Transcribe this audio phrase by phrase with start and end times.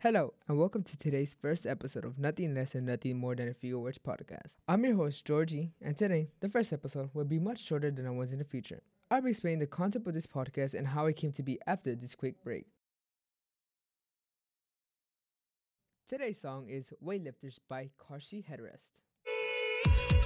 [0.00, 3.52] Hello, and welcome to today's first episode of Nothing Less and Nothing More Than a
[3.52, 4.58] Few Words podcast.
[4.68, 8.10] I'm your host, Georgie, and today, the first episode, will be much shorter than I
[8.10, 8.80] was in the future.
[9.10, 11.96] I'll be explaining the concept of this podcast and how it came to be after
[11.96, 12.66] this quick break.
[16.08, 18.90] Today's song is Weightlifters by Car Seat Headrest.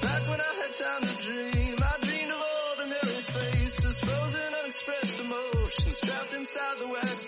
[0.00, 2.42] Back when I had time to dream, I dreamed of
[2.78, 7.24] ordinary faces, frozen unexpressed emotions, trapped inside the wax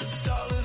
[0.00, 0.57] I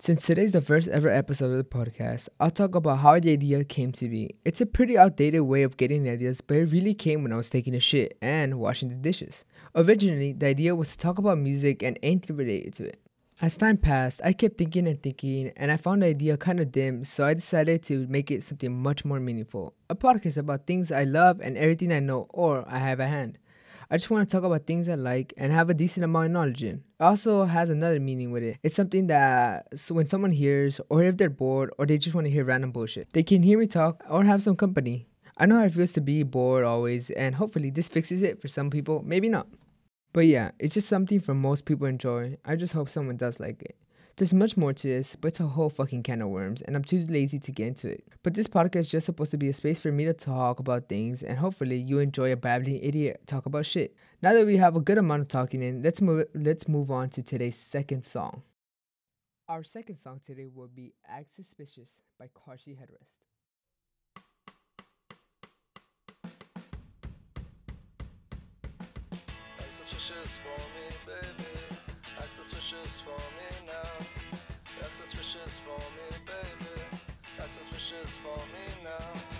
[0.00, 3.64] Since today's the first ever episode of the podcast, I'll talk about how the idea
[3.64, 4.36] came to be.
[4.44, 7.50] It's a pretty outdated way of getting ideas, but it really came when I was
[7.50, 9.44] taking a shit and washing the dishes.
[9.74, 13.00] Originally, the idea was to talk about music and anything related to it.
[13.40, 16.70] As time passed, I kept thinking and thinking, and I found the idea kind of
[16.70, 19.74] dim, so I decided to make it something much more meaningful.
[19.90, 23.36] A podcast about things I love and everything I know or I have at hand.
[23.90, 26.32] I just want to talk about things I like and have a decent amount of
[26.32, 26.84] knowledge in.
[27.00, 28.58] Also has another meaning with it.
[28.62, 32.26] It's something that so when someone hears, or if they're bored, or they just want
[32.26, 35.06] to hear random bullshit, they can hear me talk or have some company.
[35.36, 38.48] I know how it feels to be bored always, and hopefully this fixes it for
[38.48, 39.46] some people, maybe not.
[40.12, 42.36] But yeah, it's just something for most people enjoy.
[42.44, 43.76] I just hope someone does like it.
[44.16, 46.82] There's much more to this, but it's a whole fucking can of worms, and I'm
[46.82, 48.02] too lazy to get into it.
[48.24, 50.88] But this podcast is just supposed to be a space for me to talk about
[50.88, 53.94] things, and hopefully you enjoy a babbling idiot talk about shit.
[54.20, 57.08] Now that we have a good amount of talking in, let's move let's move on
[57.10, 58.42] to today's second song.
[59.48, 63.14] Our second song today will be Act Suspicious by Car Seat Headrest.
[69.60, 71.78] Act suspicious for me, baby.
[72.18, 74.04] Act suspicious for me now.
[74.82, 76.82] Act suspicious for me, baby.
[77.38, 79.37] Act suspicious for me now.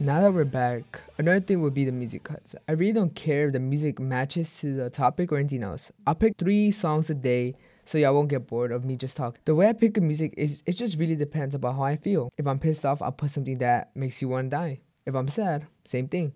[0.00, 2.54] Now that we're back, another thing would be the music cuts.
[2.68, 5.90] I really don't care if the music matches to the topic or anything else.
[6.06, 9.40] I'll pick three songs a day so y'all won't get bored of me just talking.
[9.44, 12.30] The way I pick the music is it just really depends about how I feel.
[12.38, 14.80] If I'm pissed off, I'll put something that makes you want to die.
[15.04, 16.32] If I'm sad, same thing.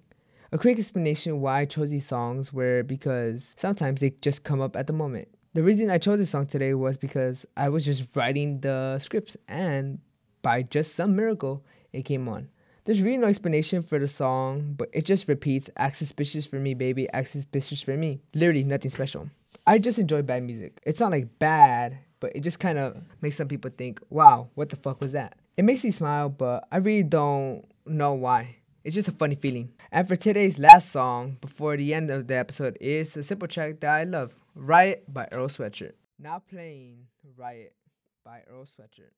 [0.50, 4.74] A quick explanation why I chose these songs were because sometimes they just come up
[4.74, 5.28] at the moment.
[5.54, 9.36] The reason I chose this song today was because I was just writing the scripts
[9.46, 10.00] and
[10.42, 12.48] by just some miracle, it came on.
[12.84, 16.74] There's really no explanation for the song, but it just repeats act suspicious for me,
[16.74, 18.20] baby, act suspicious for me.
[18.34, 19.30] Literally nothing special.
[19.64, 20.80] I just enjoy bad music.
[20.84, 24.70] It's not like bad, but it just kind of makes some people think, wow, what
[24.70, 25.36] the fuck was that?
[25.56, 28.56] It makes me smile, but I really don't know why.
[28.82, 29.72] It's just a funny feeling.
[29.92, 33.78] And for today's last song, before the end of the episode, is a simple track
[33.80, 35.92] that I love Riot by Earl Sweatshirt.
[36.18, 37.74] Now playing Riot
[38.24, 39.12] by Earl Sweatshirt.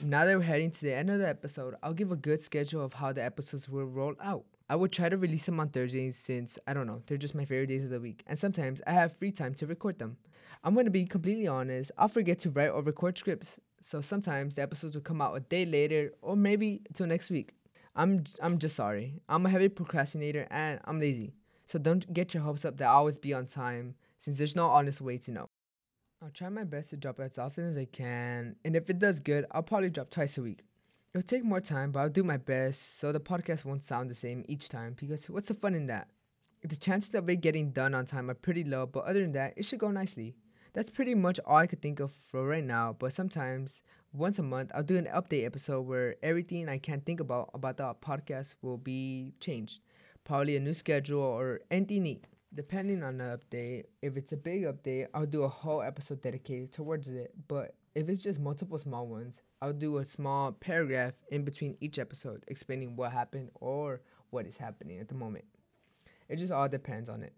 [0.00, 2.84] Now that we're heading to the end of the episode, I'll give a good schedule
[2.84, 4.44] of how the episodes will roll out.
[4.68, 7.44] I would try to release them on Thursdays since, I don't know, they're just my
[7.44, 10.16] favorite days of the week, and sometimes I have free time to record them.
[10.64, 14.62] I'm gonna be completely honest, I'll forget to write or record scripts, so sometimes the
[14.62, 17.54] episodes will come out a day later or maybe till next week.
[17.94, 19.20] I'm I'm just sorry.
[19.28, 21.34] I'm a heavy procrastinator and I'm lazy.
[21.66, 24.66] So don't get your hopes up that I'll always be on time since there's no
[24.66, 25.50] honest way to know.
[26.24, 29.20] I'll try my best to drop as often as I can, and if it does
[29.20, 30.64] good, I'll probably drop twice a week.
[31.12, 34.14] It'll take more time, but I'll do my best so the podcast won't sound the
[34.14, 36.08] same each time because what's the fun in that?
[36.62, 39.52] The chances of it getting done on time are pretty low, but other than that,
[39.58, 40.34] it should go nicely.
[40.72, 43.82] That's pretty much all I could think of for right now, but sometimes
[44.14, 47.76] once a month I'll do an update episode where everything I can think about about
[47.76, 49.80] the podcast will be changed.
[50.24, 52.24] Probably a new schedule or anything neat.
[52.54, 56.72] Depending on the update, if it's a big update, I'll do a whole episode dedicated
[56.72, 57.34] towards it.
[57.48, 61.98] But if it's just multiple small ones, I'll do a small paragraph in between each
[61.98, 65.44] episode explaining what happened or what is happening at the moment.
[66.28, 67.32] It just all depends on it.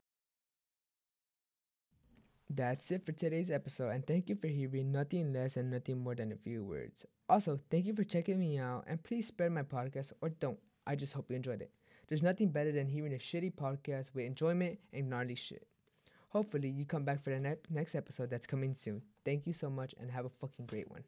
[2.48, 6.14] That's it for today's episode, and thank you for hearing nothing less and nothing more
[6.14, 7.04] than a few words.
[7.28, 10.58] Also, thank you for checking me out, and please spread my podcast or don't.
[10.86, 11.72] I just hope you enjoyed it.
[12.08, 15.66] There's nothing better than hearing a shitty podcast with enjoyment and gnarly shit.
[16.28, 19.02] Hopefully, you come back for the ne- next episode that's coming soon.
[19.24, 21.04] Thank you so much, and have a fucking great one.